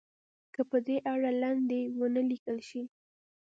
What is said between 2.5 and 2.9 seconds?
شي.